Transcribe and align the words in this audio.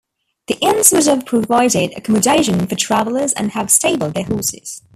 The 0.47 0.57
inns 0.61 0.91
would 0.93 1.05
have 1.05 1.27
provided 1.27 1.95
accommodation 1.95 2.65
for 2.65 2.73
travellers 2.73 3.33
and 3.33 3.51
have 3.51 3.69
stabled 3.69 4.15
their 4.15 4.23
horses. 4.23 4.81